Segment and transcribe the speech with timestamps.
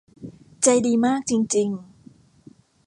[0.63, 1.81] ใจดีมากจริง ๆ